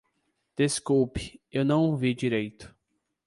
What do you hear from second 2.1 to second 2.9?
direito.